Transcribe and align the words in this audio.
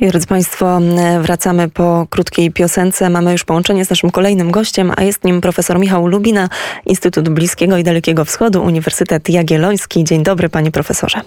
Drodzy 0.00 0.26
Państwo, 0.26 0.80
wracamy 1.20 1.68
po 1.68 2.06
krótkiej 2.10 2.50
piosence. 2.50 3.10
Mamy 3.10 3.32
już 3.32 3.44
połączenie 3.44 3.84
z 3.84 3.90
naszym 3.90 4.10
kolejnym 4.10 4.50
gościem, 4.50 4.92
a 4.96 5.02
jest 5.02 5.24
nim 5.24 5.40
profesor 5.40 5.78
Michał 5.78 6.06
Lubina, 6.06 6.48
Instytut 6.86 7.28
Bliskiego 7.28 7.78
i 7.78 7.84
Dalekiego 7.84 8.24
Wschodu, 8.24 8.62
Uniwersytet 8.62 9.28
Jagielloński. 9.28 10.04
Dzień 10.04 10.22
dobry, 10.22 10.48
panie 10.48 10.70
profesorze. 10.70 11.20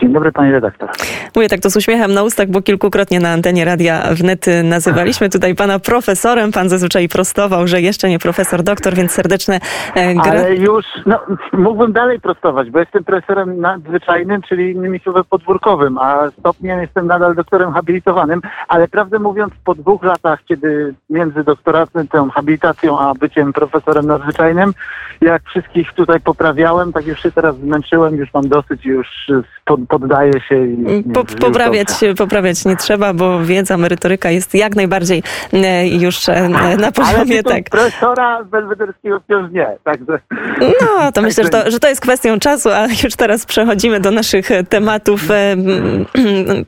Dzień 0.00 0.12
dobry, 0.12 0.32
pani 0.32 0.52
redaktor. 0.52 0.90
Mówię 1.36 1.48
tak 1.48 1.60
to 1.60 1.70
z 1.70 1.76
uśmiechem 1.76 2.14
na 2.14 2.22
ustach, 2.22 2.48
bo 2.48 2.62
kilkukrotnie 2.62 3.20
na 3.20 3.28
antenie 3.32 3.64
Radia 3.64 4.02
Wnet 4.12 4.46
nazywaliśmy 4.64 5.30
tutaj 5.36 5.54
pana 5.54 5.78
profesorem. 5.78 6.52
Pan 6.52 6.68
zazwyczaj 6.68 7.08
prostował, 7.08 7.66
że 7.66 7.80
jeszcze 7.80 8.08
nie 8.08 8.18
profesor, 8.18 8.62
doktor, 8.62 8.94
więc 8.94 9.12
serdeczne 9.12 9.60
e, 9.94 10.14
gra... 10.14 10.22
Ale 10.30 10.54
już, 10.54 10.84
no, 11.06 11.20
mógłbym 11.52 11.92
dalej 11.92 12.20
prostować, 12.20 12.70
bo 12.70 12.78
jestem 12.78 13.04
profesorem 13.04 13.60
nadzwyczajnym, 13.60 14.42
czyli 14.42 14.72
innymi 14.72 14.98
słowy 14.98 15.24
podwórkowym, 15.24 15.98
a 15.98 16.30
stopniem 16.38 16.80
jestem 16.80 17.06
nadal 17.06 17.34
doktorem 17.34 17.72
habilitowanym, 17.72 18.40
ale 18.68 18.88
prawdę 18.88 19.18
mówiąc 19.18 19.52
po 19.64 19.74
dwóch 19.74 20.02
latach, 20.02 20.40
kiedy 20.44 20.94
między 21.10 21.44
doktoratem, 21.44 22.08
tą 22.08 22.30
habilitacją, 22.30 22.98
a 22.98 23.14
byciem 23.14 23.52
profesorem 23.52 24.06
nadzwyczajnym, 24.06 24.72
jak 25.20 25.42
wszystkich 25.42 25.92
tutaj 25.92 26.20
poprawiałem, 26.20 26.92
tak 26.92 27.06
już 27.06 27.22
się 27.22 27.32
teraz 27.32 27.56
zmęczyłem, 27.56 28.16
już 28.16 28.34
mam 28.34 28.48
dosyć, 28.48 28.84
już 28.84 29.30
pod, 29.70 29.80
poddaję 29.88 30.32
się. 30.48 30.66
I, 30.66 31.02
po, 31.14 31.24
poprawiać, 31.24 31.88
poprawiać 32.18 32.64
nie 32.64 32.76
trzeba, 32.76 33.14
bo 33.14 33.44
wiedza, 33.44 33.76
merytoryka 33.76 34.30
jest 34.30 34.54
jak 34.54 34.76
najbardziej 34.76 35.22
e, 35.52 35.88
już 35.88 36.28
e, 36.28 36.48
na 36.78 36.92
poziomie 36.92 37.32
Ale 37.32 37.42
tak. 37.42 37.70
profesora 37.70 38.44
belwederskiego 38.44 39.20
wciąż 39.20 39.52
nie. 39.52 39.76
Także, 39.84 40.20
no, 40.60 41.12
to 41.12 41.22
myślę, 41.22 41.44
że 41.44 41.50
to, 41.50 41.70
że 41.70 41.80
to 41.80 41.88
jest 41.88 42.00
kwestią 42.00 42.38
czasu, 42.38 42.70
a 42.70 42.86
już 43.04 43.14
teraz 43.16 43.46
przechodzimy 43.46 44.00
do 44.00 44.10
naszych 44.10 44.48
tematów. 44.68 45.30
E, 45.30 45.56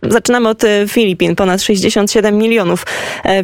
zaczynamy 0.16 0.48
od 0.48 0.62
Filipin. 0.88 1.36
Ponad 1.36 1.62
67 1.62 2.38
milionów 2.38 2.86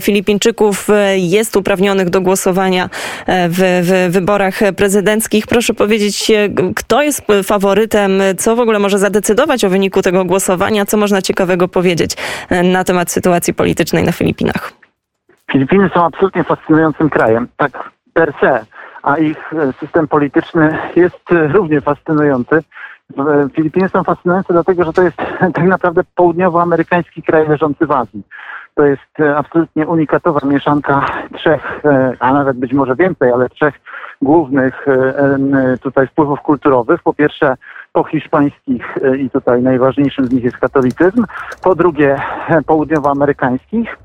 Filipińczyków 0.01 0.89
jest 1.17 1.57
uprawnionych 1.57 2.11
do 2.11 2.21
głosowania 2.21 2.91
w, 3.27 3.83
w 3.83 4.13
wyborach 4.13 4.61
prezydenckich. 4.77 5.47
Proszę 5.47 5.75
powiedzieć, 5.75 6.33
kto 6.77 7.03
jest 7.03 7.23
faworytem, 7.45 8.23
co 8.39 8.57
w 8.57 8.61
ogóle 8.61 8.79
może 8.79 8.99
zadecydować 8.99 9.48
o 9.49 9.69
wyniku 9.69 10.03
tego 10.03 10.25
głosowania? 10.25 10.87
Co 10.87 10.97
można 10.97 11.23
ciekawego 11.23 11.69
powiedzieć 11.69 12.17
e, 12.49 12.63
na 12.63 12.85
temat 12.85 13.11
sytuacji 13.11 13.55
politycznej 13.55 14.05
na 14.05 14.13
Filipinach? 14.13 14.73
Filipiny 15.53 15.91
są 15.95 16.05
absolutnie 16.05 16.45
fascynującym 16.45 17.11
krajem, 17.11 17.49
tak 17.57 17.91
per 18.13 18.33
se, 18.41 18.65
a 19.03 19.19
ich 19.19 19.53
e, 19.53 19.73
system 19.73 20.09
polityczny 20.09 20.79
jest 20.97 21.33
e, 21.33 21.49
równie 21.49 21.81
fascynujący. 21.81 22.63
Filipiny 23.53 23.89
są 23.89 24.05
fascynujące 24.05 24.53
dlatego, 24.53 24.85
że 24.85 24.93
to 24.93 25.03
jest 25.03 25.17
tak 25.55 25.65
naprawdę 25.65 26.03
południowoamerykański 26.15 27.23
kraj 27.23 27.49
leżący 27.49 27.87
w 27.87 27.93
Azji. 27.93 28.23
To 28.75 28.85
jest 28.85 29.37
absolutnie 29.37 29.87
unikatowa 29.87 30.47
mieszanka 30.47 31.07
trzech, 31.35 31.81
a 32.21 32.33
nawet 32.33 32.57
być 32.57 32.73
może 32.73 32.97
więcej, 32.97 33.33
ale 33.33 33.49
trzech 33.49 33.75
głównych 34.23 34.87
tutaj 35.83 36.07
wpływów 36.07 36.41
kulturowych. 36.41 37.03
Po 37.03 37.15
pierwsze 37.15 37.57
po 37.99 38.05
hiszpańskich 38.05 38.99
e, 39.03 39.17
i 39.17 39.31
tutaj 39.31 39.63
najważniejszym 39.63 40.27
z 40.27 40.33
nich 40.33 40.45
jest 40.45 40.57
katolicyzm, 40.57 41.25
po 41.63 41.75
drugie 41.75 42.17
e, 42.49 42.63
południowoamerykańskich, 42.63 43.99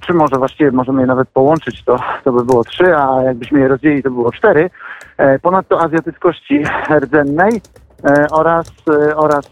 czy 0.00 0.14
może 0.14 0.36
właściwie 0.36 0.70
możemy 0.70 1.00
je 1.00 1.06
nawet 1.06 1.28
połączyć, 1.28 1.84
to, 1.84 1.98
to 2.24 2.32
by 2.32 2.44
było 2.44 2.64
trzy, 2.64 2.96
a 2.96 3.22
jakbyśmy 3.22 3.60
je 3.60 3.68
rozdzielili, 3.68 4.02
to 4.02 4.10
by 4.10 4.16
było 4.16 4.32
cztery. 4.32 4.70
E, 5.16 5.38
ponadto 5.38 5.80
azjatyckości 5.80 6.62
rdzennej, 7.00 7.60
oraz, 8.30 8.72
e, 8.88 9.16
oraz 9.16 9.50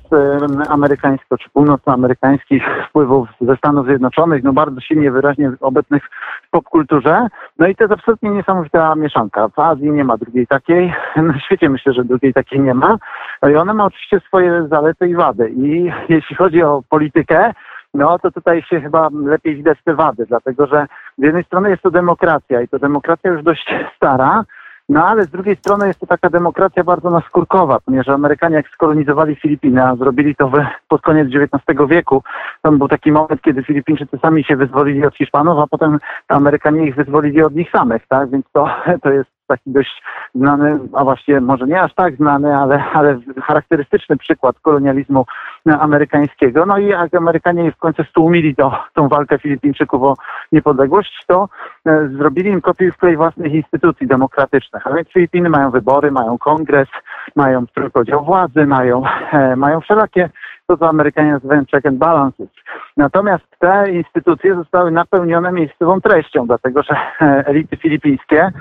amerykańsko 0.68 1.38
czy 1.38 1.50
północnoamerykańskich 1.50 2.62
wpływów 2.88 3.28
ze 3.40 3.56
Stanów 3.56 3.86
Zjednoczonych, 3.86 4.42
no 4.42 4.52
bardzo 4.52 4.80
silnie 4.80 5.10
wyraźnie 5.10 5.52
obecnych 5.60 6.02
w 6.46 6.50
popkulturze. 6.50 7.26
No 7.58 7.66
i 7.66 7.76
to 7.76 7.84
jest 7.84 7.92
absolutnie 7.92 8.30
niesamowita 8.30 8.94
mieszanka. 8.94 9.48
W 9.48 9.58
Azji 9.58 9.90
nie 9.90 10.04
ma 10.04 10.16
drugiej 10.16 10.46
takiej, 10.46 10.94
na 11.16 11.40
świecie 11.40 11.68
myślę, 11.68 11.92
że 11.92 12.04
drugiej 12.04 12.34
takiej 12.34 12.60
nie 12.60 12.74
ma. 12.74 12.98
No 13.42 13.48
i 13.48 13.56
ona 13.56 13.74
ma 13.74 13.84
oczywiście 13.84 14.20
swoje 14.20 14.66
zalety 14.68 15.08
i 15.08 15.14
wady. 15.14 15.50
I 15.50 15.92
jeśli 16.08 16.36
chodzi 16.36 16.62
o 16.62 16.82
politykę, 16.88 17.52
no 17.94 18.18
to 18.18 18.30
tutaj 18.30 18.62
się 18.62 18.80
chyba 18.80 19.08
lepiej 19.24 19.56
widać 19.56 19.78
te 19.84 19.94
wady, 19.94 20.26
dlatego 20.26 20.66
że 20.66 20.86
z 21.18 21.22
jednej 21.22 21.44
strony 21.44 21.70
jest 21.70 21.82
to 21.82 21.90
demokracja 21.90 22.60
i 22.60 22.68
to 22.68 22.78
demokracja 22.78 23.30
już 23.30 23.42
dość 23.42 23.74
stara, 23.96 24.44
no 24.88 25.06
ale 25.06 25.24
z 25.24 25.28
drugiej 25.28 25.56
strony 25.56 25.86
jest 25.86 26.00
to 26.00 26.06
taka 26.06 26.30
demokracja 26.30 26.84
bardzo 26.84 27.10
naskórkowa, 27.10 27.80
ponieważ 27.84 28.08
Amerykanie 28.08 28.56
jak 28.56 28.68
skolonizowali 28.68 29.36
Filipiny, 29.36 29.84
a 29.84 29.96
zrobili 29.96 30.36
to 30.36 30.52
pod 30.88 31.02
koniec 31.02 31.28
XIX 31.28 31.88
wieku, 31.88 32.22
tam 32.62 32.78
był 32.78 32.88
taki 32.88 33.12
moment, 33.12 33.42
kiedy 33.42 33.62
Filipińczycy 33.62 34.18
sami 34.18 34.44
się 34.44 34.56
wyzwolili 34.56 35.06
od 35.06 35.16
Hiszpanów, 35.16 35.58
a 35.58 35.66
potem 35.66 35.98
Amerykanie 36.28 36.86
ich 36.86 36.94
wyzwolili 36.94 37.42
od 37.42 37.54
nich 37.54 37.70
samych, 37.70 38.06
tak? 38.08 38.30
Więc 38.30 38.46
to, 38.52 38.70
to 39.02 39.10
jest 39.10 39.30
taki 39.46 39.70
dość 39.70 40.02
znany, 40.34 40.78
a 40.92 41.04
właściwie 41.04 41.40
może 41.40 41.66
nie 41.66 41.82
aż 41.82 41.94
tak 41.94 42.16
znany, 42.16 42.56
ale, 42.56 42.84
ale 42.84 43.18
charakterystyczny 43.42 44.16
przykład 44.16 44.60
kolonializmu 44.60 45.24
amerykańskiego. 45.66 46.66
No 46.66 46.78
i 46.78 46.86
jak 46.86 47.14
Amerykanie 47.14 47.72
w 47.72 47.76
końcu 47.76 48.04
stłumili 48.04 48.56
to, 48.56 48.84
tą 48.94 49.08
walkę 49.08 49.38
Filipińczyków 49.38 50.02
o 50.02 50.16
niepodległość, 50.52 51.24
to 51.26 51.48
e, 51.86 52.08
zrobili 52.08 52.50
im 52.50 52.60
kopię 52.60 52.92
wklej 52.92 53.16
własnych 53.16 53.52
instytucji 53.52 54.06
demokratycznych. 54.06 54.86
A 54.86 54.94
więc 54.94 55.08
Filipiny 55.08 55.48
mają 55.48 55.70
wybory, 55.70 56.10
mają 56.10 56.38
kongres, 56.38 56.88
mają 57.36 57.66
trójpodział 57.66 58.24
władzy, 58.24 58.66
mają, 58.66 59.02
e, 59.32 59.56
mają 59.56 59.80
wszelakie 59.80 60.30
to, 60.66 60.76
co 60.76 60.88
Amerykanie 60.88 61.32
nazywają 61.32 61.64
check 61.70 61.86
and 61.86 61.98
balances. 61.98 62.48
Natomiast 62.96 63.44
te 63.58 63.90
instytucje 63.90 64.54
zostały 64.54 64.90
napełnione 64.90 65.52
miejscową 65.52 66.00
treścią, 66.00 66.46
dlatego 66.46 66.82
że 66.82 66.94
e, 66.94 67.46
elity 67.46 67.76
filipińskie, 67.76 68.52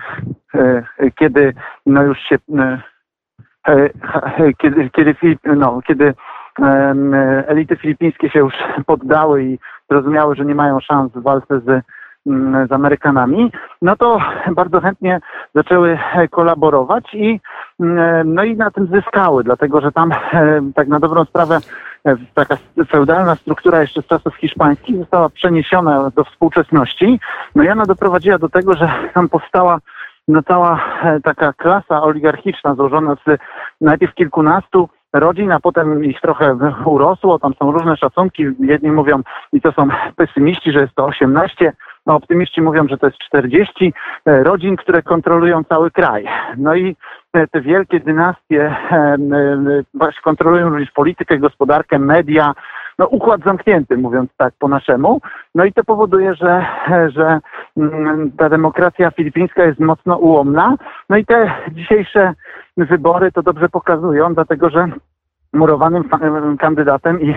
e, 0.56 0.84
kiedy 1.16 1.54
no 1.86 2.04
już 2.04 2.20
się 2.20 2.38
kiedy, 4.58 4.90
kiedy, 4.90 5.16
no, 5.44 5.80
kiedy 5.88 6.14
elity 7.48 7.76
filipińskie 7.76 8.30
się 8.30 8.40
już 8.40 8.54
poddały 8.86 9.44
i 9.44 9.60
zrozumiały, 9.90 10.36
że 10.36 10.46
nie 10.46 10.56
mają 10.56 10.80
szans 10.80 11.12
w 11.14 11.22
walce 11.22 11.60
z 11.60 11.84
z 12.70 12.72
Amerykanami, 12.72 13.52
no 13.82 13.96
to 13.96 14.20
bardzo 14.52 14.82
chętnie 14.82 15.20
zaczęły 15.56 16.00
kolaborować 16.32 17.14
i 17.14 17.40
no 18.26 18.44
i 18.44 18.58
na 18.58 18.72
tym 18.72 18.88
zyskały, 18.88 19.44
dlatego 19.44 19.82
że 19.82 19.92
tam 19.92 20.12
tak 20.76 20.88
na 20.88 21.00
dobrą 21.00 21.26
sprawę 21.26 21.60
taka 22.34 22.58
feudalna 22.92 23.36
struktura 23.36 23.82
jeszcze 23.82 24.02
z 24.02 24.08
czasów 24.08 24.36
hiszpańskich 24.36 24.98
została 24.98 25.30
przeniesiona 25.30 26.10
do 26.16 26.24
współczesności. 26.24 27.20
No 27.56 27.64
i 27.64 27.70
ona 27.70 27.86
doprowadziła 27.86 28.38
do 28.38 28.50
tego, 28.50 28.74
że 28.74 28.92
tam 29.14 29.30
powstała 29.30 29.80
no 30.28 30.44
cała 30.44 30.80
e, 31.04 31.20
taka 31.22 31.54
klasa 31.54 32.04
oligarchiczna 32.04 32.76
złożona 32.76 33.16
z 33.16 33.40
najpierw 33.82 34.14
kilkunastu 34.14 34.90
rodzin, 35.14 35.52
a 35.52 35.60
potem 35.60 36.06
ich 36.06 36.22
trochę 36.22 36.58
urosło, 36.86 37.40
tam 37.40 37.54
są 37.54 37.72
różne 37.72 37.98
szacunki, 37.98 38.46
jedni 38.60 38.92
mówią, 38.92 39.22
i 39.54 39.62
to 39.62 39.72
są 39.72 39.88
pesymiści, 40.16 40.72
że 40.72 40.80
jest 40.80 40.96
to 40.96 41.06
18, 41.06 41.74
no 42.06 42.16
optymiści 42.16 42.62
mówią, 42.62 42.88
że 42.88 42.98
to 42.98 43.08
jest 43.08 43.20
40 43.20 43.94
e, 44.26 44.44
rodzin, 44.44 44.76
które 44.76 45.02
kontrolują 45.02 45.64
cały 45.64 45.92
kraj. 45.92 46.28
No 46.58 46.76
i 46.76 46.96
e, 47.34 47.48
te 47.48 47.62
wielkie 47.62 48.00
dynastie 48.00 48.76
właśnie 49.94 50.22
kontrolują 50.24 50.70
również 50.70 50.92
politykę, 50.92 51.38
gospodarkę, 51.38 52.00
media, 52.00 52.54
no 53.00 53.08
układ 53.08 53.42
zamknięty, 53.46 53.98
mówiąc 53.98 54.30
tak 54.38 54.54
po 54.60 54.68
naszemu. 54.68 55.22
No 55.56 55.66
i 55.66 55.74
to 55.74 55.84
powoduje, 55.84 56.36
że, 56.36 56.66
że 57.16 57.40
mm, 57.78 58.32
ta 58.38 58.50
demokracja 58.50 59.12
filipińska 59.12 59.64
jest 59.64 59.80
mocno 59.80 60.18
ułomna. 60.18 60.76
No 61.10 61.18
i 61.18 61.26
te 61.26 61.52
dzisiejsze 61.72 62.34
wybory 62.78 63.32
to 63.32 63.44
dobrze 63.44 63.70
pokazują, 63.70 64.34
dlatego 64.34 64.70
że 64.70 64.88
murowanym 65.54 66.10
kandydatem 66.60 67.22
i 67.22 67.30
e, 67.32 67.36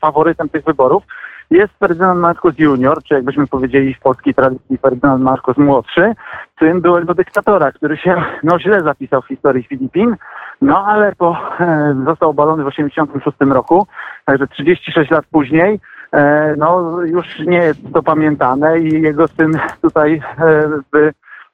faworytem 0.00 0.48
tych 0.48 0.64
wyborów 0.64 1.02
jest 1.50 1.72
Ferdynand 1.78 2.20
Marcos 2.20 2.58
Junior, 2.58 3.02
czy 3.02 3.14
jakbyśmy 3.14 3.46
powiedzieli 3.46 3.94
w 3.94 4.00
polskiej 4.00 4.34
tradycji 4.34 4.78
Ferdynand 4.78 5.22
Marcos 5.22 5.56
młodszy, 5.56 6.12
syn 6.58 6.80
byłego 6.80 7.14
dyktatora, 7.14 7.72
który 7.72 7.96
się 7.96 8.24
no, 8.42 8.58
źle 8.58 8.82
zapisał 8.82 9.22
w 9.22 9.28
historii 9.28 9.62
Filipin, 9.62 10.16
no 10.62 10.86
ale 10.86 11.12
po, 11.14 11.38
e, 11.60 11.96
został 12.04 12.30
obalony 12.30 12.64
w 12.64 12.70
1986 12.70 13.54
roku, 13.54 13.86
także 14.24 14.46
36 14.46 15.10
lat 15.10 15.24
później 15.30 15.80
e, 16.12 16.54
no 16.56 17.00
już 17.00 17.38
nie 17.38 17.58
jest 17.58 17.80
to 17.94 18.02
pamiętane 18.02 18.80
i 18.80 19.02
jego 19.02 19.28
syn 19.28 19.58
tutaj 19.82 20.22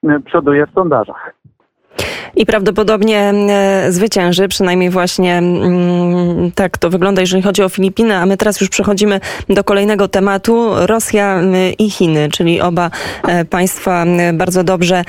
e, 0.04 0.18
przoduje 0.24 0.66
w 0.66 0.70
sondażach 0.70 1.41
i 2.36 2.46
prawdopodobnie 2.46 3.18
e, 3.20 3.92
zwycięży, 3.92 4.48
przynajmniej 4.48 4.90
właśnie 4.90 5.34
mm, 5.38 6.52
tak 6.54 6.78
to 6.78 6.90
wygląda, 6.90 7.20
jeżeli 7.20 7.42
chodzi 7.42 7.62
o 7.62 7.68
Filipiny, 7.68 8.16
a 8.16 8.26
my 8.26 8.36
teraz 8.36 8.60
już 8.60 8.70
przechodzimy 8.70 9.20
do 9.48 9.64
kolejnego 9.64 10.08
tematu, 10.08 10.70
Rosja 10.76 11.40
i 11.78 11.90
Chiny, 11.90 12.28
czyli 12.32 12.60
oba 12.60 12.90
e, 13.28 13.44
państwa 13.44 14.04
bardzo 14.32 14.64
dobrze 14.64 15.04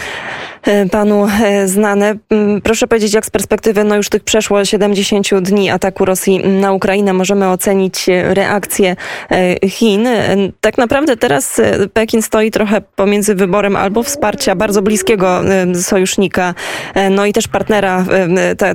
panu 0.92 1.28
znane. 1.66 2.16
Mm, 2.30 2.62
proszę 2.62 2.88
powiedzieć, 2.88 3.14
jak 3.14 3.26
z 3.26 3.30
perspektywy 3.30 3.84
no 3.84 3.96
już 3.96 4.10
tych 4.10 4.24
przeszło 4.24 4.66
70 4.66 5.40
dni 5.40 5.70
ataku 5.70 6.06
Rosji 6.06 6.40
na 6.40 6.72
Ukrainę 6.72 7.14
możemy 7.14 7.50
ocenić 7.50 8.06
reakcję 8.24 8.96
Chin. 9.70 10.08
Tak 10.62 10.78
naprawdę 10.78 11.18
teraz 11.18 11.62
Pekin 11.94 12.22
stoi 12.22 12.52
trochę 12.52 12.82
pomiędzy 12.82 13.36
wyborem 13.36 13.76
albo 13.76 14.04
wsparcia 14.04 14.56
bardzo 14.56 14.82
bliskiego 14.82 15.42
sojusznika, 15.74 16.54
no 17.12 17.26
i 17.26 17.34
też 17.34 17.48
partnera 17.48 18.06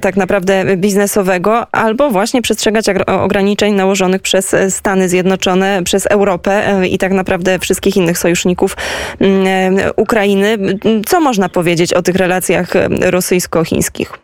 tak 0.00 0.16
naprawdę 0.16 0.76
biznesowego, 0.76 1.66
albo 1.72 2.10
właśnie 2.10 2.42
przestrzegać 2.42 2.84
ograniczeń 3.06 3.74
nałożonych 3.74 4.22
przez 4.22 4.56
Stany 4.68 5.08
Zjednoczone, 5.08 5.82
przez 5.84 6.06
Europę 6.06 6.80
i 6.90 6.98
tak 6.98 7.12
naprawdę 7.12 7.58
wszystkich 7.58 7.96
innych 7.96 8.18
sojuszników 8.18 8.76
mm, 9.20 9.76
Ukrainy. 9.96 10.58
Co 11.06 11.20
można 11.20 11.48
powiedzieć 11.48 11.77
o 11.92 12.02
tych 12.02 12.16
relacjach 12.16 12.66
rosyjsko-chińskich? 13.10 14.18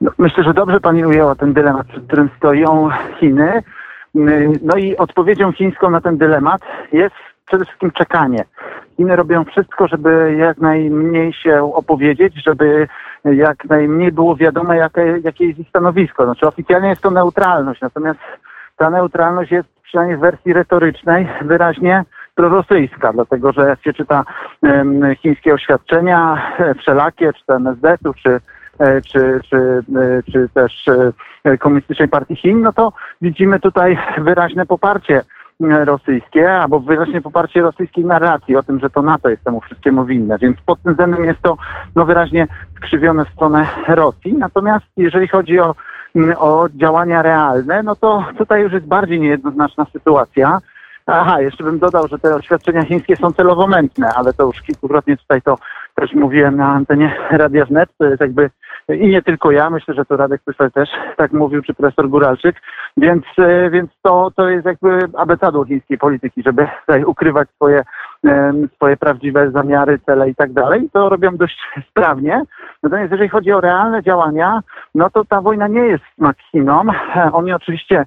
No, 0.00 0.10
myślę, 0.18 0.44
że 0.44 0.54
dobrze 0.54 0.80
pani 0.80 1.06
ujęła 1.06 1.34
ten 1.34 1.52
dylemat, 1.52 1.86
przed 1.86 2.06
którym 2.06 2.30
stoją 2.36 2.88
Chiny. 3.20 3.62
No 4.62 4.76
i 4.76 4.96
odpowiedzią 4.96 5.52
chińską 5.52 5.90
na 5.90 6.00
ten 6.00 6.18
dylemat 6.18 6.62
jest 6.92 7.14
przede 7.46 7.64
wszystkim 7.64 7.90
czekanie. 7.90 8.44
Chiny 8.96 9.16
robią 9.16 9.44
wszystko, 9.44 9.88
żeby 9.88 10.36
jak 10.38 10.58
najmniej 10.58 11.32
się 11.32 11.74
opowiedzieć, 11.74 12.34
żeby 12.46 12.88
jak 13.24 13.64
najmniej 13.64 14.12
było 14.12 14.36
wiadome, 14.36 14.76
jakie, 14.76 15.20
jakie 15.24 15.46
jest 15.46 15.58
ich 15.58 15.68
stanowisko. 15.68 16.24
Znaczy 16.24 16.46
oficjalnie 16.46 16.88
jest 16.88 17.02
to 17.02 17.10
neutralność, 17.10 17.80
natomiast 17.80 18.20
ta 18.76 18.90
neutralność 18.90 19.50
jest 19.50 19.68
przynajmniej 19.82 20.16
w 20.16 20.20
wersji 20.20 20.52
retorycznej 20.52 21.28
wyraźnie 21.42 22.04
prorosyjska, 22.34 23.12
dlatego 23.12 23.52
że 23.52 23.68
jak 23.68 23.82
się 23.82 23.92
czyta 23.92 24.24
chińskie 25.22 25.54
oświadczenia 25.54 26.52
e, 26.58 26.74
wszelakie, 26.74 27.32
czy 27.32 27.46
to 27.46 27.56
MSZ-u, 27.56 28.14
czy, 28.14 28.40
e, 28.78 29.02
czy, 29.02 29.40
czy, 29.50 29.56
e, 29.56 30.32
czy 30.32 30.48
też 30.54 30.90
Komunistycznej 31.60 32.08
Partii 32.08 32.36
Chin, 32.36 32.62
no 32.62 32.72
to 32.72 32.92
widzimy 33.22 33.60
tutaj 33.60 33.98
wyraźne 34.18 34.66
poparcie 34.66 35.22
rosyjskie, 35.60 36.52
albo 36.52 36.80
wyraźnie 36.80 37.20
poparcie 37.20 37.62
rosyjskiej 37.62 38.04
narracji 38.04 38.56
o 38.56 38.62
tym, 38.62 38.80
że 38.80 38.90
to 38.90 39.02
NATO 39.02 39.28
jest 39.28 39.44
temu 39.44 39.60
wszystkiemu 39.60 40.04
winne. 40.04 40.38
Więc 40.38 40.60
pod 40.60 40.82
tym 40.82 40.92
względem 40.92 41.24
jest 41.24 41.42
to 41.42 41.56
no, 41.94 42.04
wyraźnie 42.04 42.46
skrzywione 42.76 43.24
w 43.24 43.28
stronę 43.28 43.66
Rosji. 43.88 44.34
Natomiast 44.38 44.86
jeżeli 44.96 45.28
chodzi 45.28 45.60
o, 45.60 45.74
o 46.38 46.68
działania 46.74 47.22
realne, 47.22 47.82
no 47.82 47.96
to 47.96 48.24
tutaj 48.38 48.62
już 48.62 48.72
jest 48.72 48.86
bardziej 48.86 49.20
niejednoznaczna 49.20 49.86
sytuacja. 49.92 50.58
Aha, 51.06 51.40
jeszcze 51.40 51.64
bym 51.64 51.78
dodał, 51.78 52.08
że 52.08 52.18
te 52.18 52.34
oświadczenia 52.34 52.84
chińskie 52.84 53.16
są 53.16 53.32
celowo 53.32 53.66
mętne, 53.66 54.08
ale 54.14 54.32
to 54.32 54.44
już 54.46 54.62
kilkukrotnie 54.62 55.16
tutaj 55.16 55.42
to 55.42 55.58
też 55.94 56.12
mówiłem 56.12 56.56
na 56.56 56.66
antenie 56.66 57.16
Radia 57.30 57.64
Wnet. 57.64 57.90
To 57.98 58.04
jest 58.04 58.20
jakby 58.20 58.50
i 58.88 59.08
nie 59.08 59.22
tylko 59.22 59.50
ja, 59.50 59.70
myślę, 59.70 59.94
że 59.94 60.04
to 60.04 60.16
Radek 60.16 60.42
Pysel 60.44 60.72
też 60.72 60.88
tak 61.16 61.32
mówił, 61.32 61.62
czy 61.62 61.74
profesor 61.74 62.08
Góralczyk, 62.08 62.56
więc, 62.96 63.24
e, 63.38 63.70
więc 63.70 63.90
to, 64.02 64.30
to 64.36 64.48
jest 64.48 64.66
jakby 64.66 64.98
abecedą 65.16 65.64
chińskiej 65.64 65.98
polityki, 65.98 66.42
żeby 66.42 66.68
tutaj 66.80 67.04
ukrywać 67.04 67.48
swoje, 67.50 67.82
swoje 68.74 68.96
prawdziwe 68.96 69.50
zamiary, 69.50 69.98
cele 70.06 70.30
i 70.30 70.34
tak 70.34 70.52
dalej. 70.52 70.88
To 70.92 71.08
robią 71.08 71.36
dość 71.36 71.58
sprawnie. 71.90 72.42
Natomiast 72.82 73.12
jeżeli 73.12 73.28
chodzi 73.28 73.52
o 73.52 73.60
realne 73.60 74.02
działania, 74.02 74.60
no 74.94 75.10
to 75.10 75.24
ta 75.24 75.40
wojna 75.40 75.68
nie 75.68 75.80
jest 75.80 76.04
smak 76.16 76.36
Chinom. 76.50 76.90
Oni 77.32 77.52
oczywiście 77.52 77.96
E, 77.96 78.06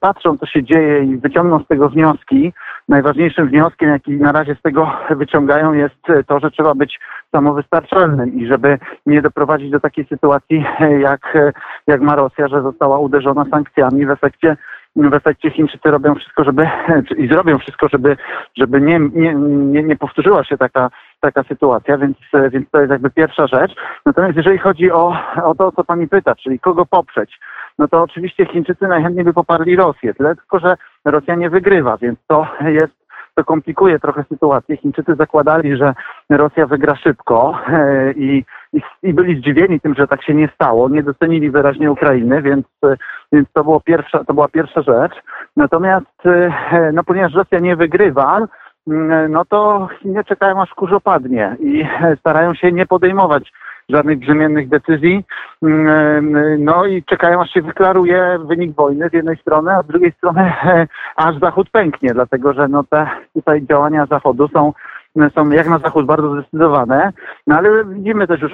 patrzą, 0.00 0.38
co 0.38 0.46
się 0.46 0.64
dzieje 0.64 1.04
i 1.04 1.16
wyciągną 1.16 1.60
z 1.64 1.66
tego 1.66 1.88
wnioski. 1.88 2.52
Najważniejszym 2.88 3.48
wnioskiem, 3.48 3.90
jaki 3.90 4.12
na 4.12 4.32
razie 4.32 4.54
z 4.54 4.62
tego 4.62 4.92
wyciągają, 5.10 5.72
jest 5.72 6.26
to, 6.26 6.40
że 6.40 6.50
trzeba 6.50 6.74
być 6.74 7.00
samowystarczalnym 7.34 8.34
i 8.34 8.46
żeby 8.46 8.78
nie 9.06 9.22
doprowadzić 9.22 9.70
do 9.70 9.80
takiej 9.80 10.06
sytuacji, 10.06 10.64
jak, 10.98 11.38
jak 11.86 12.00
ma 12.00 12.16
Rosja, 12.16 12.48
że 12.48 12.62
została 12.62 12.98
uderzona 12.98 13.44
sankcjami 13.50 14.06
w 14.06 14.10
efekcie 14.10 14.56
w 14.96 15.14
efekcie 15.14 15.50
Chińczycy 15.50 15.90
robią 15.90 16.14
wszystko, 16.14 16.44
żeby 16.44 16.68
i 17.16 17.28
zrobią 17.28 17.58
wszystko, 17.58 17.88
żeby, 17.88 18.16
żeby 18.56 18.80
nie, 18.80 18.98
nie, 19.12 19.82
nie 19.82 19.96
powtórzyła 19.96 20.44
się 20.44 20.58
taka, 20.58 20.90
taka 21.20 21.42
sytuacja, 21.42 21.98
więc, 21.98 22.16
więc 22.50 22.70
to 22.70 22.80
jest 22.80 22.90
jakby 22.90 23.10
pierwsza 23.10 23.46
rzecz. 23.46 23.72
Natomiast 24.06 24.36
jeżeli 24.36 24.58
chodzi 24.58 24.92
o, 24.92 25.16
o 25.44 25.54
to, 25.54 25.66
o 25.66 25.72
co 25.72 25.84
pani 25.84 26.08
pyta, 26.08 26.34
czyli 26.34 26.60
kogo 26.60 26.86
poprzeć, 26.86 27.38
no 27.78 27.88
to 27.88 28.02
oczywiście 28.02 28.46
Chińczycy 28.46 28.88
najchętniej 28.88 29.24
by 29.24 29.32
poparli 29.32 29.76
Rosję, 29.76 30.14
tyle 30.14 30.36
tylko, 30.36 30.58
że 30.58 30.76
Rosja 31.04 31.34
nie 31.34 31.50
wygrywa, 31.50 31.96
więc 31.96 32.18
to 32.26 32.46
jest 32.62 33.00
to 33.34 33.44
komplikuje 33.44 33.98
trochę 33.98 34.24
sytuację. 34.28 34.76
Chińczycy 34.76 35.14
zakładali, 35.14 35.76
że 35.76 35.94
Rosja 36.30 36.66
wygra 36.66 36.96
szybko 36.96 37.58
e, 37.68 38.12
i, 38.12 38.44
i, 38.72 38.80
i, 39.02 39.14
byli 39.14 39.36
zdziwieni 39.36 39.80
tym, 39.80 39.94
że 39.94 40.06
tak 40.06 40.24
się 40.24 40.34
nie 40.34 40.48
stało. 40.54 40.88
Nie 40.88 41.02
docenili 41.02 41.50
wyraźnie 41.50 41.90
Ukrainy, 41.90 42.42
więc, 42.42 42.66
więc 43.32 43.48
to, 43.52 43.64
było 43.64 43.80
pierwsza, 43.80 44.24
to 44.24 44.34
była 44.34 44.48
pierwsza 44.48 44.82
rzecz. 44.82 45.12
Natomiast, 45.56 46.26
e, 46.26 46.92
no, 46.92 47.04
ponieważ 47.04 47.34
Rosja 47.34 47.58
nie 47.58 47.76
wygrywa, 47.76 48.46
no 49.28 49.44
to 49.44 49.88
Chiny 50.02 50.24
czekają 50.24 50.62
aż 50.62 50.70
kurz 50.70 50.92
opadnie 50.92 51.56
i 51.60 51.86
starają 52.20 52.54
się 52.54 52.72
nie 52.72 52.86
podejmować 52.86 53.52
żadnych 53.88 54.18
brzemiennych 54.18 54.68
decyzji. 54.68 55.24
Mm, 55.62 56.64
no 56.64 56.86
i 56.86 57.02
czekają, 57.02 57.40
aż 57.40 57.50
się 57.50 57.62
wyklaruje 57.62 58.38
wynik 58.44 58.74
wojny 58.74 59.08
z 59.08 59.12
jednej 59.12 59.36
strony, 59.36 59.72
a 59.72 59.82
z 59.82 59.86
drugiej 59.86 60.12
strony 60.12 60.52
aż 61.16 61.38
Zachód 61.38 61.70
pęknie, 61.70 62.14
dlatego 62.14 62.52
że 62.52 62.68
no 62.68 62.84
te 62.84 63.06
tutaj 63.34 63.66
działania 63.66 64.06
Zachodu 64.06 64.48
są 64.48 64.72
są 65.34 65.50
jak 65.50 65.68
na 65.68 65.78
zachód 65.78 66.06
bardzo 66.06 66.32
zdecydowane, 66.32 67.12
no 67.46 67.56
ale 67.56 67.84
widzimy 67.84 68.26
też 68.26 68.40
już 68.40 68.52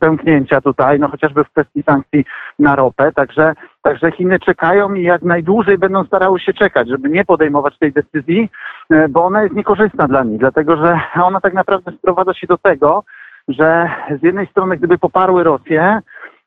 pęknięcia 0.00 0.60
tutaj, 0.60 0.98
no 0.98 1.08
chociażby 1.08 1.44
w 1.44 1.50
kwestii 1.50 1.82
sankcji 1.82 2.24
na 2.58 2.76
ropę, 2.76 3.12
także, 3.12 3.54
także 3.82 4.12
Chiny 4.12 4.38
czekają 4.38 4.94
i 4.94 5.02
jak 5.02 5.22
najdłużej 5.22 5.78
będą 5.78 6.04
starały 6.04 6.40
się 6.40 6.52
czekać, 6.52 6.88
żeby 6.88 7.08
nie 7.08 7.24
podejmować 7.24 7.78
tej 7.78 7.92
decyzji, 7.92 8.50
e, 8.90 9.08
bo 9.08 9.24
ona 9.24 9.42
jest 9.42 9.54
niekorzystna 9.54 10.08
dla 10.08 10.24
nich, 10.24 10.38
dlatego 10.38 10.76
że 10.76 11.00
ona 11.22 11.40
tak 11.40 11.54
naprawdę 11.54 11.92
sprowadza 11.92 12.34
się 12.34 12.46
do 12.46 12.58
tego, 12.58 13.04
że 13.48 13.90
z 14.20 14.22
jednej 14.22 14.46
strony 14.46 14.76
gdyby 14.76 14.98
poparły 14.98 15.44
Rosję, 15.44 16.00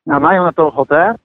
a 0.10 0.20
mają 0.20 0.44
na 0.44 0.54
to 0.54 0.68
ochotę, 0.68 1.16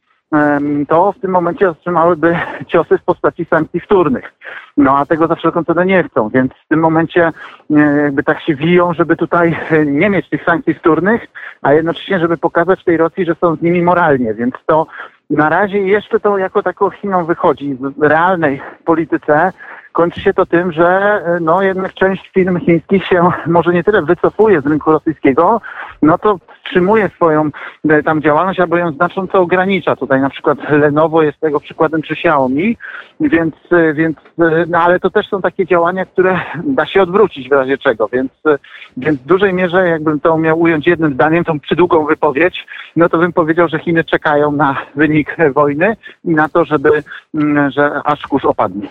to 0.89 1.13
w 1.13 1.21
tym 1.21 1.31
momencie 1.31 1.71
otrzymałyby 1.71 2.37
ciosy 2.67 2.99
w 2.99 3.03
postaci 3.03 3.45
sankcji 3.45 3.81
wtórnych. 3.81 4.33
No 4.77 4.99
a 4.99 5.07
tego 5.07 5.27
za 5.27 5.35
wszelką 5.35 5.65
cenę 5.65 5.87
nie 5.87 6.03
chcą, 6.03 6.29
więc 6.29 6.53
w 6.53 6.69
tym 6.69 6.81
momencie 6.81 7.31
e, 7.71 7.81
jakby 8.03 8.23
tak 8.23 8.41
się 8.43 8.55
wiją, 8.55 8.95
żeby 8.95 9.17
tutaj 9.17 9.57
e, 9.71 9.87
nie 9.87 10.11
mieć 10.11 10.29
tych 10.29 10.45
sankcji 10.45 10.75
wtórnych, 10.75 11.27
a 11.63 11.73
jednocześnie, 11.73 12.19
żeby 12.19 12.37
pokazać 12.37 12.85
tej 12.85 12.97
Rosji, 12.97 13.25
że 13.25 13.35
są 13.35 13.57
z 13.57 13.63
nimi 13.63 13.83
moralnie, 13.83 14.35
więc 14.35 14.55
to 14.67 14.87
na 15.31 15.49
razie 15.49 15.79
jeszcze 15.79 16.21
to 16.21 16.39
jako 16.39 16.63
taką 16.63 16.91
Chiną 16.91 17.25
wychodzi 17.25 17.75
w 17.75 18.03
realnej 18.03 18.61
polityce 18.85 19.53
kończy 19.93 20.21
się 20.21 20.35
to 20.35 20.47
tym, 20.47 20.73
że 20.73 21.23
e, 21.27 21.41
no 21.41 21.63
jednak 21.63 21.95
część 21.95 22.31
firm 22.35 22.61
chińskich 22.61 23.07
się 23.07 23.29
może 23.47 23.73
nie 23.73 23.85
tyle 23.85 24.03
wycofuje 24.03 24.61
z 24.61 24.67
rynku 24.67 24.91
rosyjskiego, 24.91 25.61
no 26.03 26.19
to 26.19 26.39
wstrzymuje 26.71 27.11
swoją 27.17 27.51
e, 27.89 28.03
tam 28.03 28.23
działalność 28.23 28.61
albo 28.61 28.77
ją 28.77 28.93
znacząco 28.93 29.41
ogranicza. 29.41 29.97
Tutaj 29.97 30.21
na 30.21 30.31
przykład 30.31 30.59
Lenovo 30.71 31.23
jest 31.23 31.41
tego 31.41 31.61
przykładem 31.61 32.03
czy 32.03 32.15
Xiaomi, 32.15 32.77
więc, 33.21 33.55
e, 33.73 33.95
więc 33.95 34.17
no 34.69 34.79
ale 34.79 35.01
to 35.01 35.11
też 35.11 35.29
są 35.29 35.43
takie 35.43 35.67
działania, 35.67 36.05
które 36.07 36.41
da 36.65 36.87
się 36.87 37.03
odwrócić 37.03 37.49
w 37.49 37.53
razie 37.53 37.79
czego, 37.79 38.09
więc, 38.09 38.33
więc 38.97 39.21
w 39.21 39.27
dużej 39.27 39.53
mierze 39.53 39.89
jakbym 39.89 40.21
to 40.21 40.39
miał 40.39 40.61
ująć 40.61 40.87
jednym 40.87 41.15
zdaniem, 41.15 41.45
tą 41.45 41.61
przydługą 41.61 42.07
wypowiedź, 42.07 42.67
no 42.97 43.09
to 43.09 43.19
bym 43.19 43.33
powiedział, 43.33 43.69
że 43.69 43.79
Chiny 43.79 44.05
czekają 44.05 44.53
na 44.53 44.77
wynik 44.95 45.37
wojny 45.55 45.97
i 46.25 46.31
na 46.31 46.49
to, 46.49 46.65
żeby, 46.65 47.03
mm, 47.35 47.71
że 47.71 48.01
aż 48.05 48.23
kurz 48.23 48.45
opadnie. 48.45 48.89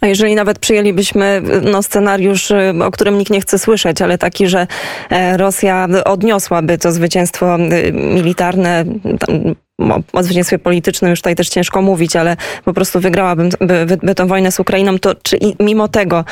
A 0.00 0.06
jeżeli 0.06 0.34
nawet 0.34 0.58
przyjęlibyśmy 0.58 1.42
no, 1.72 1.82
scenariusz, 1.82 2.52
o 2.84 2.90
którym 2.90 3.18
nikt 3.18 3.30
nie 3.30 3.40
chce 3.40 3.58
słyszeć, 3.58 4.02
ale 4.02 4.18
taki, 4.18 4.48
że 4.48 4.66
e, 5.10 5.36
Rosja 5.36 5.86
odniosłaby 6.04 6.78
to 6.78 6.92
zwycięstwo 6.92 7.07
y, 7.08 7.92
militarne, 7.92 8.84
o 10.12 10.22
zwycięstwie 10.22 10.58
politycznym 10.58 11.10
już 11.10 11.20
tutaj 11.20 11.34
też 11.34 11.48
ciężko 11.48 11.82
mówić, 11.82 12.16
ale 12.16 12.36
po 12.64 12.72
prostu 12.72 13.00
wygrałabym 13.00 13.48
by, 13.60 13.98
by 14.02 14.14
tę 14.14 14.26
wojnę 14.26 14.52
z 14.52 14.60
Ukrainą, 14.60 14.98
to 14.98 15.14
czy 15.22 15.38
mimo 15.60 15.88
tego 15.88 16.24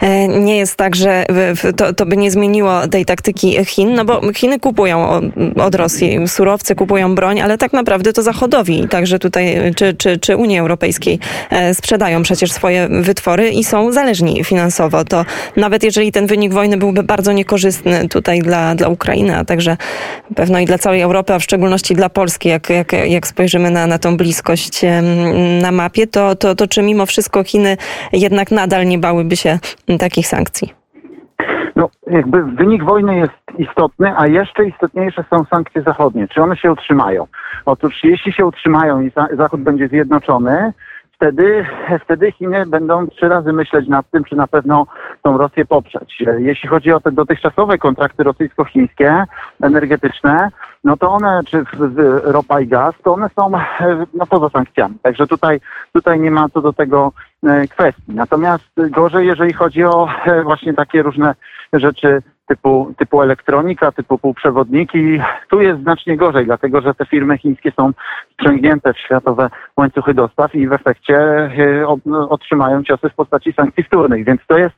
e, 0.00 0.28
nie 0.28 0.56
jest 0.56 0.76
tak, 0.76 0.96
że 0.96 1.26
to, 1.76 1.92
to 1.92 2.06
by 2.06 2.16
nie 2.16 2.30
zmieniło 2.30 2.88
tej 2.88 3.04
taktyki 3.04 3.64
Chin? 3.64 3.94
No 3.94 4.04
bo 4.04 4.32
Chiny 4.32 4.60
kupują 4.60 5.20
od 5.56 5.74
Rosji 5.74 6.28
surowce, 6.28 6.74
kupują 6.74 7.14
broń, 7.14 7.40
ale 7.40 7.58
tak 7.58 7.72
naprawdę 7.72 8.12
to 8.12 8.22
Zachodowi, 8.22 8.88
także 8.88 9.18
tutaj, 9.18 9.56
czy, 9.76 9.94
czy, 9.94 10.18
czy 10.18 10.36
Unii 10.36 10.58
Europejskiej 10.58 11.18
e, 11.50 11.74
sprzedają 11.74 12.22
przecież 12.22 12.52
swoje 12.52 12.88
wytwory 12.88 13.50
i 13.50 13.64
są 13.64 13.92
zależni 13.92 14.44
finansowo. 14.44 15.04
To 15.04 15.24
nawet 15.56 15.82
jeżeli 15.82 16.12
ten 16.12 16.26
wynik 16.26 16.52
wojny 16.52 16.76
byłby 16.76 17.02
bardzo 17.02 17.32
niekorzystny 17.32 18.08
tutaj 18.08 18.40
dla, 18.40 18.74
dla 18.74 18.88
Ukrainy, 18.88 19.36
a 19.36 19.44
także 19.44 19.76
pewno 20.36 20.58
i 20.58 20.64
dla 20.64 20.78
całej 20.78 21.00
Europy, 21.00 21.34
a 21.34 21.38
w 21.38 21.42
szczególności 21.42 21.94
dla 21.94 22.08
Polski, 22.08 22.48
jak, 22.48 22.70
jak 22.70 22.91
jak, 22.96 23.26
spojrzymy 23.26 23.70
na, 23.70 23.86
na 23.86 23.98
tą 23.98 24.16
bliskość 24.16 24.82
na 25.62 25.72
mapie, 25.72 26.06
to, 26.06 26.34
to, 26.34 26.54
to 26.54 26.66
czy 26.66 26.82
mimo 26.82 27.06
wszystko 27.06 27.44
Chiny 27.44 27.76
jednak 28.12 28.50
nadal 28.50 28.86
nie 28.86 28.98
bałyby 28.98 29.36
się 29.36 29.58
takich 29.98 30.26
sankcji? 30.26 30.82
no, 31.76 31.88
jakby 32.06 32.42
wynik 32.42 32.84
wojny 32.84 33.16
jest 33.16 33.32
istotny, 33.58 34.12
a 34.16 34.26
jeszcze 34.26 34.64
istotniejsze 34.64 35.24
są 35.30 35.44
sankcje 35.44 35.82
zachodnie. 35.82 36.28
Czy 36.28 36.42
one 36.42 36.56
się 36.56 36.72
utrzymają? 36.72 37.26
Otóż 37.66 38.04
jeśli 38.04 38.32
się 38.32 38.46
utrzymają 38.46 39.00
i 39.00 39.10
Zachód 39.32 39.60
będzie 39.60 39.88
zjednoczony, 39.88 40.72
wtedy, 41.12 41.66
wtedy 42.04 42.32
Chiny 42.32 42.66
będą 42.66 43.06
trzy 43.06 43.28
razy 43.28 43.52
myśleć 43.52 43.88
nad 43.88 44.10
tym, 44.10 44.24
czy 44.24 44.36
na 44.36 44.46
pewno 44.46 44.86
tą 45.22 45.38
Rosję 45.38 45.64
poprzeć. 45.64 46.22
Jeśli 46.38 46.68
chodzi 46.68 46.92
o 46.92 47.00
te 47.00 47.12
dotychczasowe 47.12 47.78
kontrakty 47.78 48.22
rosyjsko-chińskie, 48.22 49.24
energetyczne, 49.62 50.48
no 50.84 50.96
to 50.96 51.10
one, 51.10 51.40
czy 51.46 51.64
ropa 52.24 52.60
i 52.60 52.66
gaz, 52.66 52.94
to 53.04 53.14
one 53.14 53.28
są 53.28 53.52
no, 54.14 54.26
poza 54.26 54.48
sankcjami. 54.48 54.94
Także 55.02 55.26
tutaj, 55.26 55.60
tutaj 55.92 56.20
nie 56.20 56.30
ma 56.30 56.48
co 56.48 56.60
do 56.60 56.72
tego 56.72 57.12
e, 57.44 57.68
kwestii. 57.68 58.02
Natomiast 58.08 58.70
gorzej, 58.76 59.26
jeżeli 59.26 59.52
chodzi 59.52 59.84
o 59.84 60.08
e, 60.26 60.42
właśnie 60.42 60.74
takie 60.74 61.02
różne 61.02 61.34
rzeczy 61.72 62.22
typu, 62.46 62.94
typu 62.98 63.22
elektronika, 63.22 63.92
typu 63.92 64.18
półprzewodniki. 64.18 65.20
Tu 65.50 65.60
jest 65.60 65.82
znacznie 65.82 66.16
gorzej, 66.16 66.44
dlatego 66.44 66.80
że 66.80 66.94
te 66.94 67.06
firmy 67.06 67.38
chińskie 67.38 67.72
są 67.76 67.90
wciągnięte 68.38 68.94
w 68.94 68.98
światowe 68.98 69.50
łańcuchy 69.76 70.14
dostaw 70.14 70.54
i 70.54 70.68
w 70.68 70.72
efekcie 70.72 71.16
e, 71.16 71.86
otrzymają 72.28 72.82
ciosy 72.82 73.08
w 73.08 73.14
postaci 73.14 73.52
sankcji 73.52 73.84
wtórnych, 73.84 74.24
więc 74.24 74.40
to 74.46 74.58
jest 74.58 74.74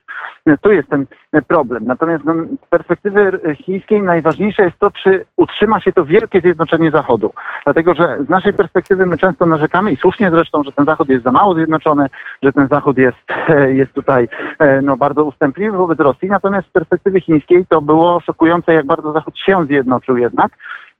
tu 0.60 0.72
jest 0.72 0.88
ten 0.88 1.06
problem. 1.48 1.84
Natomiast 1.86 2.24
no, 2.24 2.34
z 2.34 2.68
perspektywy 2.70 3.40
chińskiej 3.56 4.02
najważniejsze 4.02 4.62
jest 4.62 4.78
to, 4.78 4.90
czy 4.90 5.24
utrzyma 5.36 5.80
się 5.80 5.92
to 5.92 6.04
wielkie 6.04 6.40
zjednoczenie 6.40 6.90
Zachodu. 6.90 7.32
Dlatego, 7.64 7.94
że 7.94 8.18
z 8.26 8.28
naszej 8.28 8.52
perspektywy 8.52 9.06
my 9.06 9.18
często 9.18 9.46
narzekamy 9.46 9.92
i 9.92 9.96
słusznie 9.96 10.30
zresztą, 10.30 10.62
że 10.64 10.72
ten 10.72 10.84
Zachód 10.84 11.08
jest 11.08 11.24
za 11.24 11.32
mało 11.32 11.54
zjednoczony, 11.54 12.06
że 12.42 12.52
ten 12.52 12.68
Zachód 12.68 12.98
jest, 12.98 13.30
e, 13.48 13.72
jest 13.72 13.92
tutaj 13.92 14.28
e, 14.58 14.82
no, 14.82 14.96
bardzo 14.96 15.24
ustępliwy 15.24 15.76
wobec 15.76 16.00
Rosji. 16.00 16.28
Natomiast 16.28 16.68
z 16.68 16.72
perspektywy 16.72 17.20
chińskiej 17.20 17.66
to 17.68 17.80
było 17.80 18.20
szokujące, 18.20 18.74
jak 18.74 18.86
bardzo 18.86 19.12
Zachód 19.12 19.38
się 19.38 19.64
zjednoczył 19.64 20.16
jednak 20.16 20.52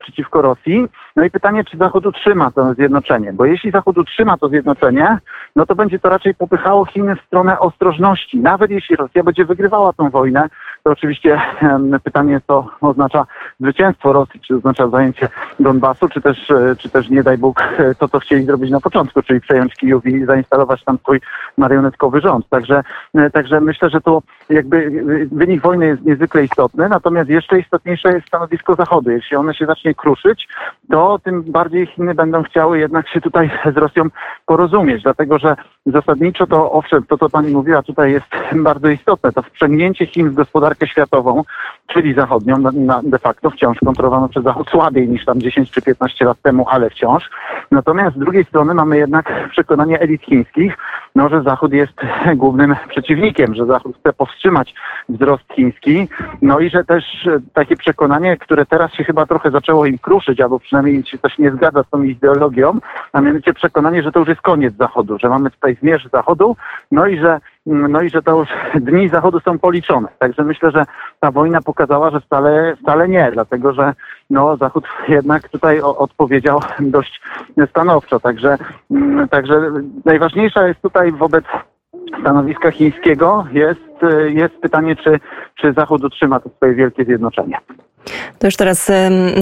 przeciwko 0.05 0.43
Rosji. 0.43 0.89
No 1.17 1.25
i 1.25 1.31
pytanie, 1.31 1.65
czy 1.65 1.77
Zachód 1.77 2.07
utrzyma 2.07 2.51
to 2.51 2.75
zjednoczenie, 2.75 3.33
bo 3.33 3.45
jeśli 3.45 3.71
Zachód 3.71 3.99
utrzyma 3.99 4.37
to 4.37 4.49
zjednoczenie, 4.49 5.19
no 5.57 5.67
to 5.67 5.75
będzie 5.75 5.99
to 5.99 6.09
raczej 6.09 6.35
popychało 6.35 6.85
Chiny 6.85 7.17
w 7.17 7.27
stronę 7.27 7.59
ostrożności. 7.59 8.39
Nawet 8.39 8.71
jeśli 8.71 8.97
Rosja 8.97 9.23
będzie 9.23 9.45
wygrywała 9.45 9.93
tę 9.93 10.11
wojnę, 10.11 10.49
to 10.85 10.91
oczywiście 10.91 11.41
pytanie, 12.05 12.41
co 12.47 12.67
oznacza 12.81 13.27
zwycięstwo 13.61 14.13
Rosji, 14.13 14.41
czy 14.41 14.57
oznacza 14.57 14.89
zajęcie 14.89 15.29
Donbasu, 15.61 16.09
czy 16.09 16.21
też, 16.21 16.51
e, 16.51 16.77
czy 16.79 16.89
też 16.89 17.09
nie 17.09 17.23
daj 17.23 17.39
Bóg 17.39 17.63
to, 17.99 18.09
co 18.09 18.19
chcieli 18.19 18.45
zrobić 18.45 18.71
na 18.71 18.81
początku, 18.81 19.23
czyli 19.23 19.41
przejąć 19.41 19.75
Kijów 19.75 20.07
i 20.07 20.25
zainstalować 20.25 20.85
tam 20.85 20.99
swój 20.99 21.21
marionetkowy 21.57 22.21
rząd. 22.21 22.49
Także, 22.49 22.83
e, 23.15 23.31
także 23.31 23.61
myślę, 23.61 23.91
że 23.91 24.01
to 24.01 24.23
jakby 24.49 24.77
e, 24.77 25.37
wynik 25.37 25.63
wojny 25.63 25.87
jest 25.87 26.05
niezwykle 26.05 26.45
istotny, 26.45 26.89
natomiast 26.89 27.31
jeszcze 27.31 27.59
istotniejsze 27.61 28.13
jest 28.13 28.27
stanowisko 28.27 28.75
Zachodu. 28.75 29.11
Jeśli 29.11 29.37
one 29.37 29.55
się 29.55 29.67
zacznie 29.67 29.95
kruszyć, 29.95 30.49
to 30.91 31.19
tym 31.19 31.43
bardziej 31.43 31.87
Chiny 31.87 32.15
będą 32.15 32.43
chciały 32.43 32.79
jednak 32.79 33.09
się 33.09 33.21
tutaj 33.21 33.51
z 33.75 33.77
Rosją 33.77 34.05
porozumieć, 34.47 35.03
dlatego 35.03 35.39
że 35.39 35.57
zasadniczo 35.87 36.47
to 36.47 36.73
owszem, 36.73 37.03
to 37.03 37.19
co 37.19 37.31
pani 37.31 37.53
mówiła 37.53 37.83
tutaj 37.83 38.13
jest 38.13 38.27
bardzo 38.71 38.89
istotne, 38.89 39.33
to 39.33 39.43
wprzęgnięcie 39.43 40.07
Chin 40.07 40.31
w 40.31 40.35
gospodarkę 40.35 40.87
światową, 40.87 41.43
czyli 41.87 42.15
zachodnią, 42.15 42.59
na, 42.59 43.03
de 43.03 43.19
facto 43.19 43.51
wciąż 43.51 43.79
kontrolowaną 43.85 44.29
przez 44.29 44.45
Zachód 44.45 44.71
słabiej 44.71 45.09
niż 45.09 45.25
tam 45.25 45.41
10 45.41 45.71
czy 45.71 45.83
15 45.83 46.25
lat 46.25 46.41
temu, 46.43 46.67
ale 46.69 46.91
wciąż. 46.91 47.31
Natomiast 47.71 48.17
z 48.17 48.19
drugiej 48.19 48.45
strony 48.45 48.75
mamy 48.75 48.99
jednak 48.99 49.33
przekonanie 49.53 50.01
elit 50.01 50.23
chińskich, 50.23 50.77
no, 51.15 51.29
że 51.29 51.43
Zachód 51.43 51.73
jest 51.73 52.01
głównym 52.37 52.77
przeciwnikiem, 52.89 53.55
że 53.55 53.67
Zachód 53.67 53.97
chce 54.01 54.13
powstrzymać 54.13 54.75
wzrost 55.09 55.45
chiński, 55.53 56.09
no 56.43 56.61
i 56.61 56.71
że 56.71 56.85
też 56.85 57.29
takie 57.53 57.77
przekonanie, 57.77 58.37
które 58.37 58.67
teraz 58.67 58.93
się 58.93 59.05
chyba 59.05 59.27
trochę 59.27 59.51
zaczęło 59.51 59.87
im 59.87 59.99
kruszyć, 59.99 60.41
albo 60.41 60.61
przynajmniej 60.61 61.05
się 61.05 61.19
coś 61.19 61.39
nie 61.39 61.51
zgadza 61.51 61.83
z 61.83 61.91
tą 61.91 62.03
ideologią, 62.03 62.79
a 63.13 63.21
mianowicie 63.21 63.55
przekonanie, 63.55 64.03
że 64.03 64.13
to 64.13 64.21
już 64.21 64.29
jest 64.29 64.41
koniec 64.41 64.75
Zachodu, 64.77 65.19
że 65.19 65.29
mamy 65.29 65.51
tutaj 65.51 65.74
zmierzch 65.75 66.11
Zachodu, 66.11 66.57
no 66.91 67.07
i 67.07 67.19
że 67.19 67.41
no 67.67 68.03
i 68.03 68.11
że 68.11 68.23
to 68.23 68.39
już 68.39 68.49
dni 68.75 69.09
Zachodu 69.09 69.41
są 69.41 69.59
policzone. 69.59 70.09
Także 70.19 70.45
myślę, 70.45 70.71
że 70.71 70.85
ta 71.21 71.31
wojna 71.31 71.63
pokazała, 71.63 72.11
że 72.11 72.21
wcale, 72.21 72.77
wcale 72.77 73.09
nie, 73.09 73.31
dlatego 73.33 73.73
że 73.73 73.95
no, 74.31 74.57
Zachód 74.57 74.85
jednak 75.09 75.49
tutaj 75.49 75.81
odpowiedział 75.81 76.61
dość 76.81 77.21
stanowczo. 77.71 78.21
Także, 78.21 78.59
mm, 78.91 79.29
także 79.29 79.71
najważniejsza 80.05 80.69
jest 80.69 80.81
tutaj 80.81 81.13
wobec 81.13 81.45
stanowiska 82.21 82.71
chińskiego 82.71 83.45
jest, 83.53 83.81
jest 84.29 84.55
pytanie, 84.55 84.97
czy, 84.97 85.21
czy 85.55 85.73
Zachód 85.73 86.05
utrzyma 86.05 86.41
to 86.41 86.51
swoje 86.57 86.75
wielkie 86.75 87.05
zjednoczenie. 87.05 87.59
To 88.39 88.47
już 88.47 88.57
teraz 88.57 88.91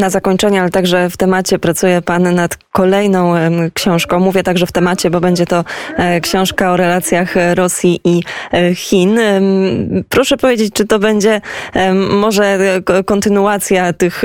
na 0.00 0.10
zakończenie, 0.10 0.60
ale 0.60 0.70
także 0.70 1.10
w 1.10 1.16
temacie 1.16 1.58
pracuje 1.58 2.02
Pan 2.02 2.34
nad 2.34 2.56
kolejną 2.72 3.34
książką. 3.74 4.20
Mówię 4.20 4.42
także 4.42 4.66
w 4.66 4.72
temacie, 4.72 5.10
bo 5.10 5.20
będzie 5.20 5.46
to 5.46 5.64
e, 5.96 6.20
książka 6.20 6.72
o 6.72 6.76
relacjach 6.76 7.34
Rosji 7.54 8.00
i 8.04 8.22
e, 8.52 8.74
Chin. 8.74 9.18
Proszę 10.08 10.36
powiedzieć, 10.36 10.74
czy 10.74 10.86
to 10.86 10.98
będzie 10.98 11.40
może 12.10 12.58
kontynuacja 13.06 13.92
tych 13.92 14.22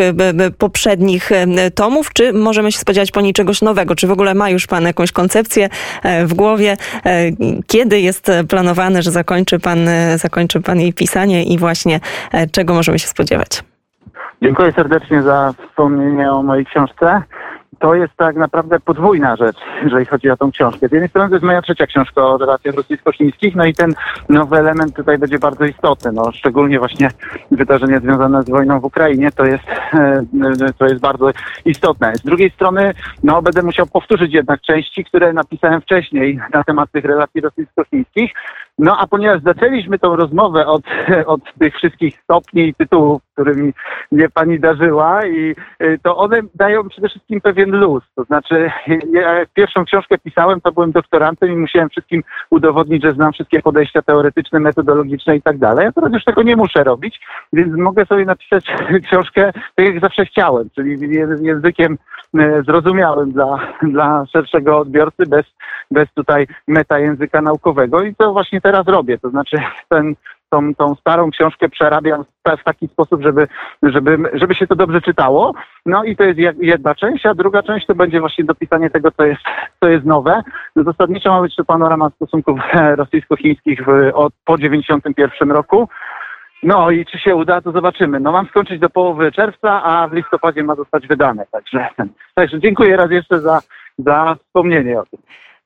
poprzednich 0.57 1.29
tomów, 1.75 2.13
czy 2.13 2.33
możemy 2.33 2.71
się 2.71 2.79
spodziewać 2.79 3.11
po 3.11 3.21
niej 3.21 3.33
czegoś 3.33 3.61
nowego? 3.61 3.95
Czy 3.95 4.07
w 4.07 4.11
ogóle 4.11 4.33
ma 4.33 4.49
już 4.49 4.67
Pan 4.67 4.83
jakąś 4.83 5.11
koncepcję 5.11 5.69
e, 6.03 6.25
w 6.25 6.33
głowie? 6.33 6.77
Kiedy 7.67 7.99
jest 7.99 8.31
planowane, 8.49 9.01
że 9.01 9.11
zakończy 9.11 9.59
Pan, 9.59 9.79
zakończy 10.27 10.61
pan 10.61 10.79
jej 10.79 10.93
pisanie 10.93 11.43
i 11.43 11.57
właśnie 11.57 11.99
czego 12.51 12.73
możemy 12.73 12.99
się 12.99 13.07
spodziewać? 13.07 13.63
Dziękuję 14.41 14.71
serdecznie 14.71 15.21
za 15.21 15.53
wspomnienie 15.67 16.31
o 16.31 16.43
mojej 16.43 16.65
książce. 16.65 17.21
To 17.79 17.95
jest 17.95 18.13
tak 18.17 18.35
naprawdę 18.35 18.79
podwójna 18.79 19.35
rzecz, 19.35 19.57
jeżeli 19.83 20.05
chodzi 20.05 20.29
o 20.29 20.37
tą 20.37 20.51
książkę. 20.51 20.87
Z 20.87 20.91
jednej 20.91 21.09
strony 21.09 21.29
to 21.29 21.35
jest 21.35 21.45
moja 21.45 21.61
trzecia 21.61 21.87
książka 21.87 22.21
o 22.25 22.37
relacjach 22.37 22.75
rosyjsko-chińskich, 22.75 23.55
no 23.55 23.65
i 23.65 23.73
ten 23.73 23.93
nowy 24.29 24.57
element 24.57 24.95
tutaj 24.95 25.17
będzie 25.17 25.39
bardzo 25.39 25.65
istotny, 25.65 26.11
no 26.11 26.31
szczególnie 26.31 26.79
właśnie 26.79 27.09
wydarzenia 27.51 27.99
związane 27.99 28.43
z 28.43 28.49
wojną 28.49 28.79
w 28.79 28.85
Ukrainie, 28.85 29.31
to 29.31 29.45
jest, 29.45 29.63
e, 29.93 30.23
to 30.77 30.85
jest 30.85 30.99
bardzo 30.99 31.31
istotne. 31.65 32.15
Z 32.15 32.21
drugiej 32.21 32.51
strony, 32.51 32.93
no 33.23 33.41
będę 33.41 33.63
musiał 33.63 33.85
powtórzyć 33.87 34.33
jednak 34.33 34.61
części, 34.61 35.05
które 35.05 35.33
napisałem 35.33 35.81
wcześniej 35.81 36.39
na 36.53 36.63
temat 36.63 36.91
tych 36.91 37.05
relacji 37.05 37.41
rosyjsko-chińskich, 37.41 38.31
no 38.79 38.97
a 38.99 39.07
ponieważ 39.07 39.41
zaczęliśmy 39.41 39.99
tą 39.99 40.15
rozmowę 40.15 40.67
od, 40.67 40.81
od 41.25 41.41
tych 41.59 41.75
wszystkich 41.75 42.19
stopni 42.23 42.67
i 42.67 42.73
tytułów, 42.73 43.21
którymi 43.33 43.73
mnie 44.11 44.29
pani 44.29 44.59
darzyła, 44.59 45.25
i 45.25 45.55
y, 45.81 45.99
to 46.03 46.17
one 46.17 46.41
dają 46.55 46.89
przede 46.89 47.09
wszystkim 47.09 47.41
pewien 47.41 47.56
luz. 47.65 48.03
To 48.15 48.23
znaczy, 48.23 48.71
ja 49.11 49.45
pierwszą 49.53 49.85
książkę 49.85 50.17
pisałem, 50.17 50.61
to 50.61 50.71
byłem 50.71 50.91
doktorantem 50.91 51.51
i 51.51 51.55
musiałem 51.55 51.89
wszystkim 51.89 52.23
udowodnić, 52.49 53.03
że 53.03 53.11
znam 53.11 53.33
wszystkie 53.33 53.61
podejścia 53.61 54.01
teoretyczne, 54.01 54.59
metodologiczne 54.59 55.35
i 55.35 55.41
tak 55.41 55.57
dalej. 55.57 55.87
A 55.87 55.91
teraz 55.91 56.13
już 56.13 56.23
tego 56.23 56.43
nie 56.43 56.55
muszę 56.55 56.83
robić, 56.83 57.19
więc 57.53 57.77
mogę 57.77 58.05
sobie 58.05 58.25
napisać 58.25 58.65
książkę 59.07 59.51
tak 59.75 59.85
jak 59.85 59.99
zawsze 59.99 60.25
chciałem, 60.25 60.69
czyli 60.75 61.09
językiem 61.41 61.97
y, 62.39 62.63
zrozumiałym 62.67 63.31
dla, 63.31 63.59
dla 63.93 64.25
szerszego 64.25 64.77
odbiorcy, 64.79 65.25
bez, 65.25 65.45
bez 65.91 66.13
tutaj 66.13 66.47
meta 66.67 66.99
języka 66.99 67.41
naukowego 67.41 68.03
i 68.03 68.15
to 68.15 68.33
właśnie 68.33 68.61
teraz 68.61 68.87
robię. 68.87 69.17
To 69.17 69.29
znaczy 69.29 69.57
ten, 69.89 70.15
tą, 70.49 70.75
tą 70.75 70.95
starą 70.95 71.31
książkę 71.31 71.69
przerabiam 71.69 72.25
w 72.59 72.63
taki 72.63 72.87
sposób, 72.87 73.21
żeby, 73.21 73.47
żeby, 73.83 74.17
żeby 74.33 74.55
się 74.55 74.67
to 74.67 74.75
dobrze 74.75 75.01
czytało. 75.01 75.53
No 75.85 76.03
i 76.03 76.15
to 76.15 76.23
jest 76.23 76.39
jedna 76.59 76.95
część, 76.95 77.25
a 77.25 77.33
druga 77.33 77.63
część 77.63 77.85
to 77.85 77.95
będzie 77.95 78.19
właśnie 78.19 78.43
dopisanie 78.43 78.89
tego, 78.89 79.11
co 79.11 79.25
jest, 79.25 79.41
co 79.79 79.89
jest 79.89 80.05
nowe. 80.05 80.43
No 80.75 80.83
zasadniczo 80.83 81.29
ma 81.29 81.41
być 81.41 81.55
to 81.55 81.65
panorama 81.65 82.09
stosunków 82.09 82.59
rosyjsko-chińskich 83.01 83.81
od, 84.13 84.33
po 84.45 84.57
91 84.57 85.51
roku. 85.51 85.89
No 86.63 86.91
i 86.91 87.05
czy 87.05 87.19
się 87.19 87.35
uda, 87.35 87.61
to 87.61 87.71
zobaczymy. 87.71 88.19
No 88.19 88.31
mam 88.31 88.47
skończyć 88.47 88.79
do 88.79 88.89
połowy 88.89 89.31
czerwca, 89.31 89.83
a 89.83 90.07
w 90.07 90.13
listopadzie 90.13 90.63
ma 90.63 90.75
zostać 90.75 91.07
wydane. 91.07 91.45
Także, 91.51 91.87
także 92.35 92.59
dziękuję 92.59 92.97
raz 92.97 93.11
jeszcze 93.11 93.39
za, 93.39 93.59
za 93.97 94.35
wspomnienie 94.35 94.99
o 94.99 95.05
tym. 95.05 95.19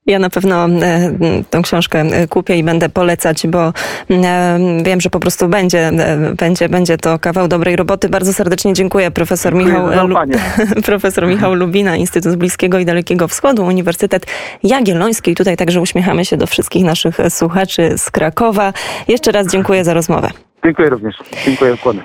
Ja 0.05 0.20
na 0.20 0.29
pewno 0.29 0.65
e, 0.65 1.12
tą 1.50 1.62
książkę 1.62 2.00
e, 2.00 2.27
kupię 2.27 2.58
i 2.58 2.63
będę 2.63 2.89
polecać, 2.89 3.48
bo 3.48 3.74
e, 4.10 4.60
wiem, 4.84 5.01
że 5.01 5.10
po 5.10 5.20
prostu 5.20 5.48
będzie, 5.48 5.91
będzie, 6.38 6.70
będzie 6.70 6.98
to 6.98 7.20
kawał 7.20 7.48
dobrej 7.48 7.75
roboty. 7.75 8.10
Bardzo 8.10 8.34
serdecznie 8.34 8.74
dziękuję 8.74 9.12
profesor 9.12 9.53
dziękuję 9.53 9.79
Michał, 9.89 10.08
Lu 10.08 10.15
profesor 10.86 11.27
Michał 11.27 11.53
Lubina, 11.53 11.96
Instytut 11.96 12.36
Bliskiego 12.36 12.79
i 12.79 12.86
Dalekiego 12.86 13.27
Wschodu, 13.27 13.65
Uniwersytet 13.65 14.25
Jagielloński. 14.63 15.36
Tutaj 15.36 15.58
także 15.58 15.81
uśmiechamy 15.81 16.25
się 16.25 16.38
do 16.38 16.48
wszystkich 16.48 16.84
naszych 16.84 17.17
słuchaczy 17.29 17.98
z 17.98 18.12
Krakowa. 18.12 18.74
Jeszcze 19.08 19.31
raz 19.31 19.48
dziękuję 19.48 19.84
za 19.84 19.93
rozmowę. 19.93 20.29
Dziękuję 20.63 20.89
również. 20.89 21.15
Dziękuję. 21.46 21.77
Kłony. 21.77 22.03